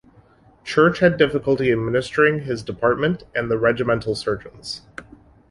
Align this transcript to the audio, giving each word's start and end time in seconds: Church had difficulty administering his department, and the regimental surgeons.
Church 0.63 0.97
had 0.97 1.15
difficulty 1.15 1.71
administering 1.71 2.39
his 2.45 2.63
department, 2.63 3.21
and 3.35 3.51
the 3.51 3.59
regimental 3.59 4.15
surgeons. 4.15 4.81